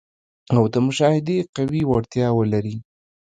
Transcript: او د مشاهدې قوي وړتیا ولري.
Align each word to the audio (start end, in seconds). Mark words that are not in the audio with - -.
او 0.55 0.63
د 0.73 0.75
مشاهدې 0.87 1.37
قوي 1.55 1.81
وړتیا 1.89 2.27
ولري. 2.33 2.75